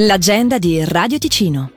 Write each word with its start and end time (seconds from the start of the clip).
L'agenda 0.00 0.58
di 0.58 0.84
Radio 0.84 1.18
Ticino. 1.18 1.72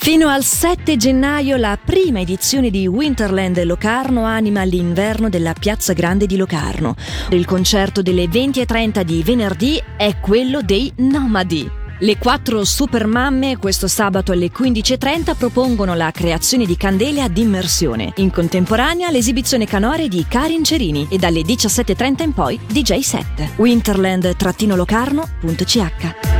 Fino 0.00 0.26
al 0.26 0.42
7 0.42 0.96
gennaio 0.96 1.56
la 1.56 1.78
prima 1.80 2.18
edizione 2.18 2.68
di 2.68 2.88
Winterland 2.88 3.62
Locarno 3.62 4.24
anima 4.24 4.64
l'inverno 4.64 5.28
della 5.28 5.52
Piazza 5.52 5.92
Grande 5.92 6.26
di 6.26 6.36
Locarno. 6.36 6.96
Il 7.30 7.44
concerto 7.44 8.02
delle 8.02 8.24
20.30 8.24 9.02
di 9.02 9.22
venerdì 9.22 9.80
è 9.96 10.18
quello 10.18 10.62
dei 10.62 10.92
Nomadi. 10.96 11.85
Le 12.00 12.18
quattro 12.18 12.62
supermamme 12.62 13.56
questo 13.56 13.88
sabato 13.88 14.32
alle 14.32 14.50
15.30 14.52 15.34
propongono 15.34 15.94
la 15.94 16.10
creazione 16.10 16.66
di 16.66 16.76
candele 16.76 17.22
ad 17.22 17.38
immersione. 17.38 18.12
In 18.16 18.30
contemporanea 18.30 19.10
l'esibizione 19.10 19.64
canore 19.64 20.08
di 20.08 20.26
Karin 20.28 20.62
Cerini 20.62 21.06
e 21.08 21.16
dalle 21.16 21.40
17.30 21.40 22.22
in 22.22 22.34
poi 22.34 22.60
DJ 22.66 22.98
set. 22.98 23.52
Winterland-locarno.ch 23.56 26.34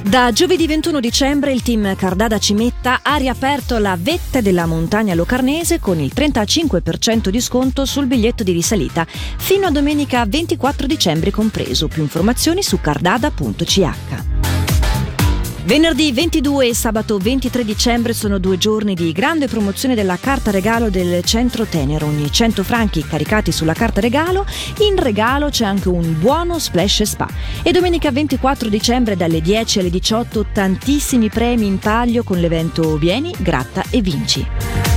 da 0.00 0.30
giovedì 0.32 0.66
21 0.66 1.00
dicembre 1.00 1.52
il 1.52 1.60
team 1.60 1.94
Cardada 1.94 2.38
Cimetta 2.38 3.00
ha 3.02 3.16
riaperto 3.16 3.76
la 3.76 3.94
vetta 4.00 4.40
della 4.40 4.64
montagna 4.64 5.14
locarnese 5.14 5.80
con 5.80 6.00
il 6.00 6.12
35% 6.14 7.28
di 7.28 7.40
sconto 7.42 7.84
sul 7.84 8.06
biglietto 8.06 8.42
di 8.42 8.52
risalita 8.52 9.06
fino 9.06 9.66
a 9.66 9.70
domenica 9.70 10.24
24 10.24 10.86
dicembre 10.86 11.30
compreso. 11.30 11.88
Più 11.88 12.00
informazioni 12.00 12.62
su 12.62 12.80
cardada.ch. 12.80 14.37
Venerdì 15.68 16.12
22 16.12 16.68
e 16.68 16.74
sabato 16.74 17.18
23 17.18 17.62
dicembre 17.62 18.14
sono 18.14 18.38
due 18.38 18.56
giorni 18.56 18.94
di 18.94 19.12
grande 19.12 19.48
promozione 19.48 19.94
della 19.94 20.16
carta 20.16 20.50
regalo 20.50 20.88
del 20.88 21.22
Centro 21.24 21.66
Tenero. 21.66 22.06
Ogni 22.06 22.32
100 22.32 22.64
franchi 22.64 23.04
caricati 23.04 23.52
sulla 23.52 23.74
carta 23.74 24.00
regalo, 24.00 24.46
in 24.78 24.96
regalo 24.96 25.50
c'è 25.50 25.66
anche 25.66 25.90
un 25.90 26.18
buono 26.18 26.58
splash 26.58 27.02
spa. 27.02 27.28
E 27.62 27.70
domenica 27.70 28.10
24 28.10 28.70
dicembre 28.70 29.14
dalle 29.14 29.42
10 29.42 29.80
alle 29.80 29.90
18 29.90 30.46
tantissimi 30.54 31.28
premi 31.28 31.66
in 31.66 31.78
taglio 31.78 32.22
con 32.22 32.38
l'evento 32.38 32.96
Vieni, 32.96 33.34
gratta 33.38 33.84
e 33.90 34.00
vinci. 34.00 34.87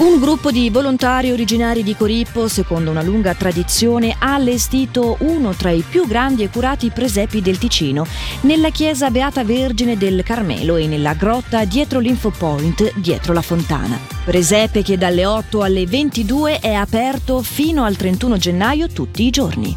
Un 0.00 0.18
gruppo 0.18 0.50
di 0.50 0.70
volontari 0.70 1.30
originari 1.30 1.82
di 1.82 1.94
Corippo, 1.94 2.48
secondo 2.48 2.90
una 2.90 3.02
lunga 3.02 3.34
tradizione, 3.34 4.16
ha 4.18 4.32
allestito 4.32 5.18
uno 5.20 5.52
tra 5.52 5.68
i 5.72 5.84
più 5.86 6.06
grandi 6.06 6.42
e 6.42 6.48
curati 6.48 6.88
presepi 6.88 7.42
del 7.42 7.58
Ticino, 7.58 8.06
nella 8.42 8.70
chiesa 8.70 9.10
Beata 9.10 9.44
Vergine 9.44 9.98
del 9.98 10.22
Carmelo 10.22 10.76
e 10.76 10.86
nella 10.86 11.12
grotta 11.12 11.66
dietro 11.66 11.98
l'Infopoint, 11.98 12.94
dietro 12.96 13.34
la 13.34 13.42
fontana. 13.42 13.98
Presepe 14.24 14.82
che 14.82 14.96
dalle 14.96 15.26
8 15.26 15.62
alle 15.62 15.84
22 15.84 16.60
è 16.60 16.72
aperto 16.72 17.42
fino 17.42 17.84
al 17.84 17.96
31 17.96 18.38
gennaio 18.38 18.88
tutti 18.88 19.24
i 19.24 19.30
giorni. 19.30 19.76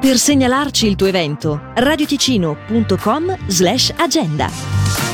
Per 0.00 0.16
segnalarci 0.16 0.86
il 0.86 0.96
tuo 0.96 1.06
evento, 1.06 1.60
radioticino.com 1.74 3.36
slash 3.46 3.92
agenda. 3.94 4.75